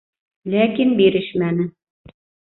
[0.53, 1.69] Ләкин бирешмәне.